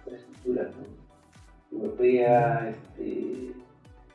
tres 0.05 0.23
culturas, 0.25 0.69
europea, 1.73 2.69
este, 2.69 3.53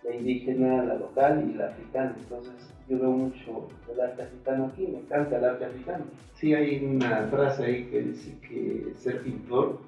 la 0.04 0.15
indígena, 0.15 0.84
la 0.84 0.94
local 0.94 1.50
y 1.51 1.58
la 1.58 1.70
africana. 1.70 2.15
Entonces 2.20 2.75
yo 2.88 3.00
veo 3.00 3.12
mucho 3.12 3.68
el 3.92 4.00
arte 4.00 4.24
africano 4.24 4.72
aquí, 4.72 4.88
me 4.88 5.00
encanta 5.00 5.38
el 5.38 5.46
arte 5.46 5.65
africano. 5.65 6.06
Sí 6.34 6.54
hay 6.54 6.86
una 6.86 7.27
frase 7.32 7.65
ahí 7.65 7.86
que 7.86 8.01
dice 8.01 8.38
que 8.42 8.94
ser 8.96 9.22
pintor 9.22 9.80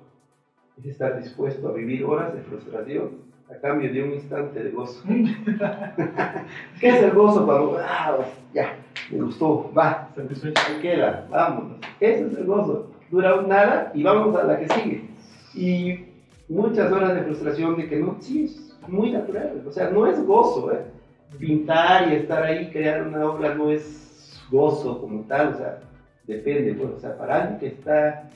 es 0.79 0.85
estar 0.85 1.21
dispuesto 1.21 1.69
a 1.69 1.73
vivir 1.73 2.03
horas 2.05 2.33
de 2.33 2.41
frustración 2.41 3.27
a 3.49 3.55
cambio 3.61 3.91
de 3.91 4.03
un 4.03 4.13
instante 4.13 4.63
de 4.63 4.71
gozo. 4.71 5.03
¿Qué 6.79 6.89
es 6.89 7.03
el 7.03 7.11
gozo 7.11 7.45
cuando, 7.45 7.77
ah, 7.79 8.17
ya, 8.53 8.77
me 9.11 9.23
gustó, 9.23 9.71
va, 9.77 10.09
satisfecho, 10.15 10.61
queda, 10.81 11.27
vámonos? 11.29 11.77
Ese 11.99 12.27
es 12.27 12.37
el 12.37 12.45
gozo. 12.45 12.91
Dura 13.09 13.41
nada 13.43 13.91
y 13.93 14.03
vamos 14.03 14.35
a 14.35 14.43
la 14.43 14.59
que 14.59 14.67
sigue. 14.67 15.09
Y 15.53 16.05
muchas 16.49 16.91
horas 16.91 17.15
de 17.15 17.21
frustración 17.21 17.77
de 17.77 17.87
que 17.87 17.97
no, 17.97 18.17
sí, 18.19 18.45
es 18.45 18.75
muy 18.87 19.11
natural. 19.11 19.63
O 19.65 19.71
sea, 19.71 19.91
no 19.91 20.07
es 20.07 20.21
gozo, 20.25 20.73
¿eh? 20.73 20.96
Pintar 21.39 22.11
y 22.11 22.15
estar 22.15 22.43
ahí, 22.43 22.69
crear 22.71 23.07
una 23.07 23.25
obra 23.25 23.53
no 23.55 23.69
es 23.69 24.41
gozo 24.49 25.01
como 25.01 25.23
tal, 25.23 25.53
o 25.53 25.57
sea, 25.57 25.79
depende, 26.25 26.73
pues, 26.73 26.89
o 26.89 26.99
sea, 26.99 27.17
para 27.17 27.41
alguien 27.41 27.59
que 27.59 27.67
está 27.67 28.29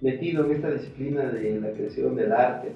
metido 0.00 0.44
en 0.44 0.52
esta 0.52 0.70
disciplina 0.70 1.22
de 1.24 1.60
la 1.60 1.70
creación 1.70 2.16
del 2.16 2.32
arte, 2.32 2.72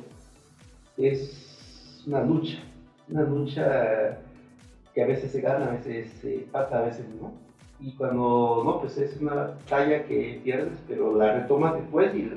es 0.96 2.04
una 2.06 2.22
lucha, 2.22 2.58
una 3.08 3.22
lucha 3.22 4.18
que 4.94 5.02
a 5.02 5.06
veces 5.06 5.32
se 5.32 5.40
gana, 5.40 5.66
a 5.66 5.70
veces 5.72 6.10
se 6.20 6.46
pasa, 6.50 6.78
a 6.78 6.82
veces 6.82 7.06
no. 7.20 7.32
Y 7.80 7.92
cuando 7.92 8.62
no, 8.64 8.80
pues 8.80 8.96
es 8.96 9.20
una 9.20 9.34
batalla 9.34 10.04
que 10.04 10.40
pierdes, 10.42 10.78
pero 10.88 11.14
la 11.16 11.34
retomas 11.34 11.74
después 11.74 12.14
y, 12.14 12.30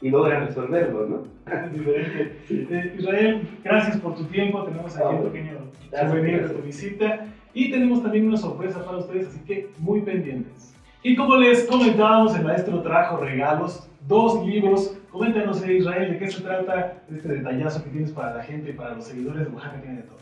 y 0.00 0.10
logras 0.10 0.48
resolverlo, 0.48 1.06
¿no? 1.06 1.24
Eh, 2.50 2.96
Israel, 2.98 3.48
gracias 3.62 3.98
por 3.98 4.16
tu 4.16 4.24
tiempo, 4.24 4.64
tenemos 4.64 4.96
aquí 4.96 5.14
un 5.14 5.30
pequeño 5.30 5.49
souvenir 5.90 6.48
de 6.48 6.54
tu 6.54 6.62
visita 6.62 7.26
y 7.54 7.70
tenemos 7.70 8.02
también 8.02 8.28
una 8.28 8.36
sorpresa 8.36 8.84
para 8.84 8.98
ustedes, 8.98 9.28
así 9.28 9.40
que 9.40 9.70
muy 9.78 10.00
pendientes. 10.02 10.74
Y 11.02 11.16
como 11.16 11.36
les 11.36 11.64
comentábamos, 11.64 12.36
el 12.36 12.44
maestro 12.44 12.82
trajo 12.82 13.16
regalos, 13.16 13.88
dos 14.06 14.46
libros 14.46 15.00
Coméntanos, 15.10 15.62
eh, 15.64 15.74
Israel, 15.74 16.12
de 16.12 16.18
qué 16.18 16.30
se 16.30 16.40
trata 16.40 17.02
este 17.12 17.28
detallazo 17.28 17.82
que 17.82 17.90
tienes 17.90 18.12
para 18.12 18.36
la 18.36 18.42
gente, 18.44 18.72
para 18.72 18.94
los 18.94 19.04
seguidores 19.04 19.46
de 19.46 19.52
Oaxaca 19.52 19.80
tiene 19.82 19.96
de 19.96 20.02
todo. 20.04 20.18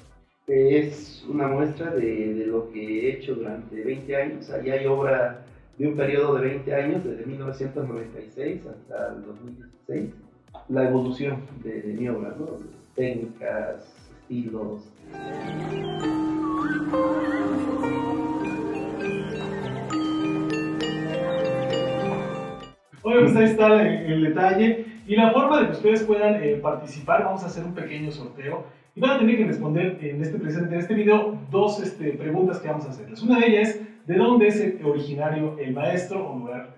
Es 0.46 1.26
una 1.28 1.46
muestra 1.46 1.90
de, 1.90 2.34
de, 2.34 2.46
lo 2.46 2.70
que 2.70 2.80
he 2.80 3.12
hecho 3.12 3.34
durante 3.34 3.84
20 3.84 4.16
años. 4.16 4.50
Allá 4.50 4.74
hay 4.74 4.86
obra 4.86 5.44
de 5.76 5.88
un 5.88 5.94
periodo 5.94 6.36
de 6.36 6.48
20 6.48 6.74
años, 6.74 7.04
desde 7.04 7.26
1996 7.26 8.62
hasta 8.66 9.14
el 9.14 9.26
2016. 9.26 10.10
La 10.70 10.88
evolución 10.88 11.42
de, 11.62 11.82
de 11.82 11.92
mi 11.92 12.08
obra, 12.08 12.34
¿no? 12.38 12.46
técnicas, 12.94 13.94
estilos. 14.22 14.88
Bueno, 23.02 23.22
pues 23.22 23.36
ahí 23.36 23.44
está 23.44 23.82
el, 23.82 24.22
detalle. 24.22 24.84
Y 25.06 25.16
la 25.16 25.32
forma 25.32 25.60
de 25.60 25.66
que 25.66 25.72
ustedes 25.72 26.02
puedan 26.02 26.42
eh, 26.42 26.56
participar, 26.56 27.24
vamos 27.24 27.42
a 27.42 27.46
hacer 27.46 27.64
un 27.64 27.74
pequeño 27.74 28.10
sorteo. 28.10 28.64
Y 28.94 29.00
van 29.00 29.12
a 29.12 29.18
tener 29.18 29.36
que 29.36 29.44
responder 29.44 29.98
en 30.02 30.20
este 30.20 30.38
presente, 30.38 30.74
en 30.74 30.80
este 30.80 30.94
video, 30.94 31.38
dos 31.50 31.80
este, 31.80 32.12
preguntas 32.12 32.58
que 32.58 32.68
vamos 32.68 32.84
a 32.86 32.90
hacerles. 32.90 33.22
Una 33.22 33.38
de 33.38 33.46
ellas 33.46 33.68
es, 33.70 34.06
¿de 34.06 34.14
dónde 34.16 34.48
es 34.48 34.74
originario 34.84 35.56
el 35.58 35.72
maestro? 35.72 36.30
Un 36.30 36.40
lugar 36.40 36.77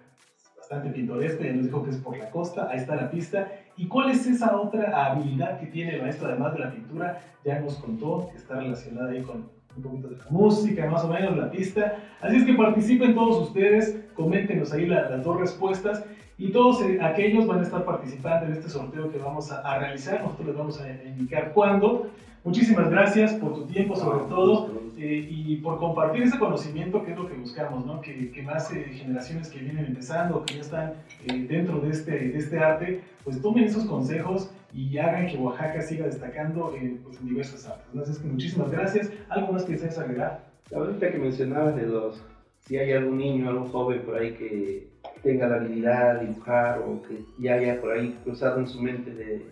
bastante 0.70 0.96
pintoresco, 0.96 1.42
ya 1.42 1.52
nos 1.52 1.64
dijo 1.64 1.82
que 1.82 1.90
es 1.90 1.96
por 1.96 2.16
la 2.16 2.30
costa, 2.30 2.68
ahí 2.70 2.78
está 2.78 2.94
la 2.94 3.10
pista. 3.10 3.48
¿Y 3.76 3.88
cuál 3.88 4.10
es 4.10 4.24
esa 4.26 4.56
otra 4.56 5.04
habilidad 5.04 5.58
que 5.58 5.66
tiene 5.66 5.96
el 5.96 6.02
maestro, 6.02 6.28
además 6.28 6.52
de 6.52 6.60
la 6.60 6.70
pintura? 6.70 7.20
Ya 7.44 7.58
nos 7.58 7.74
contó 7.74 8.28
que 8.30 8.38
está 8.38 8.60
relacionada 8.60 9.10
ahí 9.10 9.22
con 9.22 9.48
un 9.76 9.82
poquito 9.82 10.08
de 10.08 10.16
la 10.16 10.24
música, 10.30 10.88
más 10.88 11.02
o 11.04 11.08
menos 11.08 11.36
la 11.36 11.50
pista. 11.50 11.96
Así 12.20 12.36
es 12.36 12.44
que 12.44 12.54
participen 12.54 13.14
todos 13.16 13.48
ustedes, 13.48 13.98
coméntenos 14.14 14.72
ahí 14.72 14.86
las 14.86 15.24
dos 15.24 15.40
respuestas 15.40 16.04
y 16.38 16.52
todos 16.52 16.82
eh, 16.82 17.00
aquellos 17.02 17.48
van 17.48 17.58
a 17.58 17.62
estar 17.62 17.84
participando 17.84 18.46
en 18.46 18.52
este 18.52 18.68
sorteo 18.68 19.10
que 19.10 19.18
vamos 19.18 19.50
a, 19.50 19.76
realizar. 19.76 20.22
Nosotros 20.22 20.46
les 20.46 20.56
vamos 20.56 20.80
a 20.80 20.88
indicar 21.04 21.52
cuándo. 21.52 22.10
Muchísimas 22.44 22.88
gracias 22.90 23.32
por 23.34 23.54
tu 23.54 23.66
tiempo, 23.66 23.96
sobre 23.96 24.24
todo, 24.26 24.70
eh, 25.02 25.26
y 25.30 25.56
por 25.56 25.78
compartir 25.78 26.24
ese 26.24 26.38
conocimiento 26.38 27.02
que 27.02 27.12
es 27.12 27.16
lo 27.16 27.26
que 27.26 27.32
buscamos, 27.32 27.86
¿no? 27.86 28.02
que, 28.02 28.30
que 28.30 28.42
más 28.42 28.70
eh, 28.70 28.84
generaciones 28.92 29.48
que 29.48 29.60
vienen 29.60 29.86
empezando, 29.86 30.44
que 30.44 30.56
ya 30.56 30.60
están 30.60 30.92
dentro 31.26 31.80
de 31.80 31.88
este, 31.88 32.10
de 32.10 32.36
este 32.36 32.58
arte, 32.58 33.00
pues 33.24 33.40
tomen 33.40 33.64
esos 33.64 33.86
consejos 33.86 34.50
y 34.74 34.98
hagan 34.98 35.26
que 35.28 35.38
Oaxaca 35.38 35.80
siga 35.80 36.04
destacando 36.04 36.70
pues, 37.02 37.18
en 37.18 37.26
diversas 37.26 37.66
artes. 37.66 37.86
Entonces, 37.94 38.18
que 38.18 38.28
muchísimas 38.28 38.70
gracias. 38.70 39.10
¿Algo 39.30 39.54
más 39.54 39.64
que 39.64 39.72
deseas 39.72 39.98
agregar? 39.98 40.44
Ahorita 40.74 41.10
que 41.10 41.16
mencionabas 41.16 41.76
de 41.76 41.86
los, 41.86 42.22
si 42.66 42.76
hay 42.76 42.92
algún 42.92 43.16
niño, 43.16 43.48
algún 43.48 43.68
joven 43.68 44.02
por 44.02 44.16
ahí 44.16 44.34
que 44.34 44.86
tenga 45.22 45.48
la 45.48 45.56
habilidad 45.56 46.20
de 46.20 46.26
dibujar 46.26 46.78
o 46.80 47.00
que 47.02 47.24
ya 47.38 47.54
haya 47.54 47.80
por 47.80 47.92
ahí 47.92 48.18
cruzado 48.22 48.60
en 48.60 48.68
su 48.68 48.82
mente 48.82 49.14
de, 49.14 49.46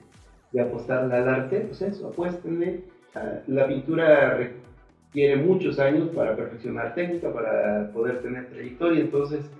de 0.52 0.60
apostarle 0.60 1.14
al 1.14 1.26
arte, 1.26 1.60
pues 1.60 1.80
eso, 1.80 2.08
apuéstenle. 2.08 2.84
Ah, 3.14 3.38
la 3.46 3.66
pintura 3.66 4.50
quiere 5.12 5.36
muchos 5.36 5.78
años 5.78 6.08
para 6.10 6.36
perfeccionar 6.36 6.94
técnica, 6.94 7.32
para 7.32 7.90
poder 7.92 8.20
tener 8.20 8.46
trayectoria. 8.46 9.00
Entonces, 9.00 9.50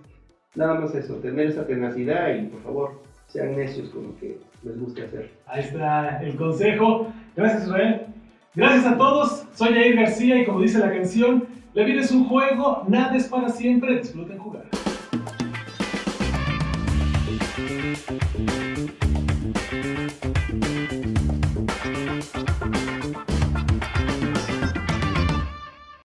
nada 0.54 0.74
más 0.80 0.94
eso, 0.94 1.14
tener 1.16 1.48
esa 1.48 1.66
tenacidad 1.66 2.34
y 2.34 2.46
por 2.46 2.62
favor, 2.62 3.02
sean 3.26 3.56
necios 3.56 3.90
con 3.90 4.04
lo 4.04 4.16
que 4.18 4.38
les 4.62 4.78
guste 4.78 5.04
hacer. 5.04 5.30
Ahí 5.46 5.60
está 5.60 6.22
el 6.22 6.36
consejo. 6.36 7.12
Gracias, 7.36 7.64
Israel. 7.64 8.06
Gracias 8.54 8.86
a 8.86 8.96
todos. 8.96 9.46
Soy 9.52 9.74
Jair 9.74 9.96
García 9.96 10.40
y 10.40 10.44
como 10.44 10.62
dice 10.62 10.78
la 10.78 10.90
canción, 10.90 11.46
la 11.74 11.84
vida 11.84 12.00
es 12.00 12.10
un 12.10 12.24
juego, 12.24 12.84
nada 12.88 13.16
es 13.16 13.28
para 13.28 13.48
siempre. 13.50 13.98
Disfruten 13.98 14.38
jugar. 14.38 14.64